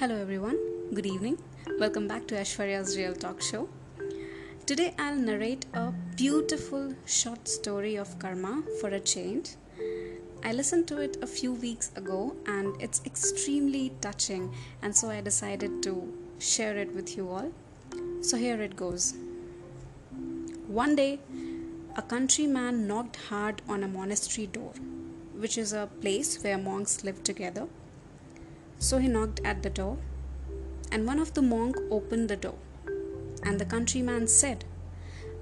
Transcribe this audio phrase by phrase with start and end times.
[0.00, 0.56] Hello, everyone.
[0.94, 1.36] Good evening.
[1.78, 3.68] Welcome back to Ashwarya's Real Talk Show.
[4.64, 9.50] Today, I'll narrate a beautiful short story of karma for a change.
[10.42, 15.20] I listened to it a few weeks ago and it's extremely touching, and so I
[15.20, 17.52] decided to share it with you all.
[18.22, 19.12] So, here it goes.
[20.66, 21.18] One day,
[21.96, 24.72] a countryman knocked hard on a monastery door,
[25.36, 27.68] which is a place where monks live together.
[28.80, 29.98] So he knocked at the door,
[30.90, 32.56] and one of the monk opened the door.
[33.44, 34.64] And the countryman said,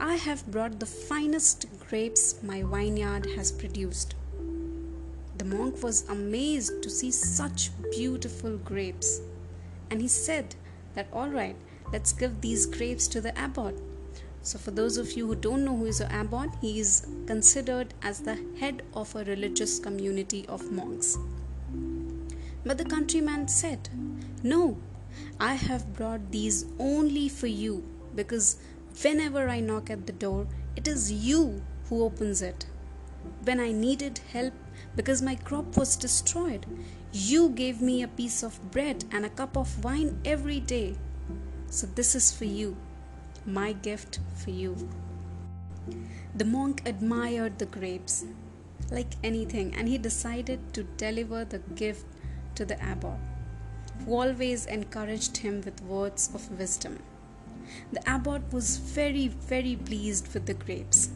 [0.00, 4.16] I have brought the finest grapes my vineyard has produced.
[5.38, 9.20] The monk was amazed to see such beautiful grapes,
[9.88, 10.56] and he said
[10.94, 11.54] that all right,
[11.92, 13.80] let's give these grapes to the abbot.
[14.42, 17.94] So, for those of you who don't know who is an abbot, he is considered
[18.02, 21.16] as the head of a religious community of monks.
[22.64, 23.88] But the countryman said,
[24.42, 24.78] No,
[25.40, 28.56] I have brought these only for you because
[29.02, 32.66] whenever I knock at the door, it is you who opens it.
[33.44, 34.54] When I needed help
[34.96, 36.66] because my crop was destroyed,
[37.12, 40.96] you gave me a piece of bread and a cup of wine every day.
[41.70, 42.76] So this is for you,
[43.46, 44.76] my gift for you.
[46.34, 48.24] The monk admired the grapes
[48.90, 52.06] like anything and he decided to deliver the gift
[52.58, 53.18] to the abbot,
[54.04, 56.98] who always encouraged him with words of wisdom.
[57.92, 61.10] The abbot was very, very pleased with the grapes.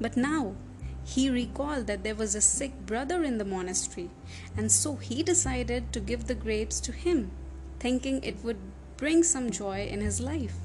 [0.00, 0.56] But now
[1.04, 4.10] he recalled that there was a sick brother in the monastery,
[4.56, 7.30] and so he decided to give the grapes to him,
[7.78, 8.58] thinking it would
[8.96, 10.56] bring some joy in his life.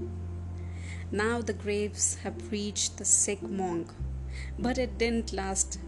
[1.11, 3.91] Now the grapes have reached the sick monk,
[4.57, 5.79] but it didn't last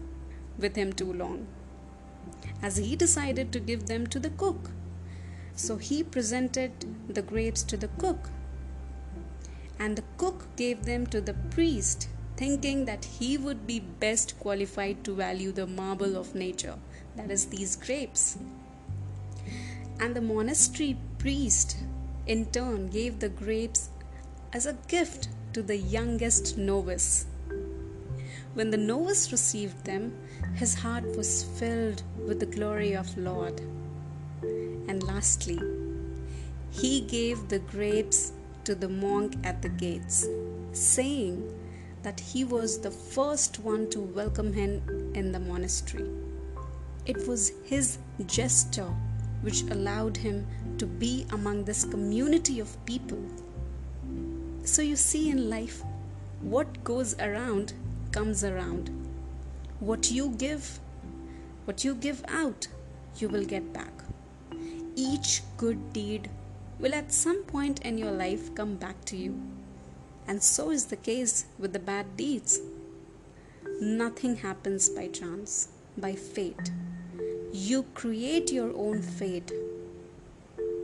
[0.58, 1.46] with him too long
[2.62, 4.70] as he decided to give them to the cook.
[5.54, 6.72] So he presented
[7.08, 8.30] the grapes to the cook,
[9.78, 15.04] and the cook gave them to the priest, thinking that he would be best qualified
[15.04, 16.76] to value the marble of nature,
[17.16, 18.38] that is, these grapes.
[20.00, 21.76] And the monastery priest,
[22.26, 23.90] in turn, gave the grapes
[24.52, 27.26] as a gift to the youngest novice.
[28.54, 30.12] When the novice received them,
[30.54, 33.60] his heart was filled with the glory of Lord.
[34.42, 35.58] And lastly,
[36.70, 38.32] he gave the grapes
[38.64, 40.26] to the monk at the gates,
[40.72, 41.50] saying
[42.02, 44.82] that he was the first one to welcome him
[45.14, 46.10] in the monastery.
[47.06, 48.94] It was his gesture
[49.40, 50.46] which allowed him
[50.76, 53.24] to be among this community of people.
[54.64, 55.82] So, you see, in life,
[56.40, 57.72] what goes around
[58.12, 58.90] comes around.
[59.80, 60.78] What you give,
[61.64, 62.68] what you give out,
[63.16, 63.92] you will get back.
[64.94, 66.30] Each good deed
[66.78, 69.40] will at some point in your life come back to you.
[70.28, 72.60] And so is the case with the bad deeds.
[73.80, 76.70] Nothing happens by chance, by fate.
[77.52, 79.50] You create your own fate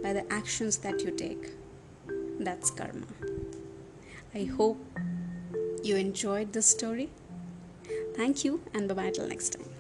[0.03, 1.53] by the actions that you take.
[2.41, 3.06] That's karma.
[4.34, 4.84] I hope
[5.83, 7.10] you enjoyed this story.
[8.19, 9.78] Thank you and bye bye till next time.